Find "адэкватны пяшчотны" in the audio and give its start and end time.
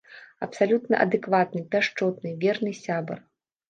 1.05-2.37